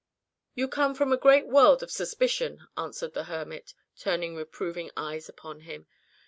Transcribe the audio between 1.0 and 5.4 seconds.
the great world of suspicion," answered the hermit, turning reproving eyes